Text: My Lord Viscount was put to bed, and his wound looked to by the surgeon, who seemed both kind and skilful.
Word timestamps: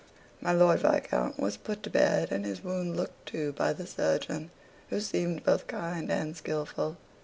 My 0.41 0.51
Lord 0.51 0.79
Viscount 0.79 1.39
was 1.39 1.57
put 1.57 1.83
to 1.83 1.91
bed, 1.91 2.31
and 2.31 2.43
his 2.43 2.63
wound 2.63 2.97
looked 2.97 3.27
to 3.27 3.51
by 3.53 3.71
the 3.71 3.85
surgeon, 3.85 4.49
who 4.89 4.99
seemed 4.99 5.43
both 5.43 5.67
kind 5.67 6.11
and 6.11 6.35
skilful. 6.35 6.97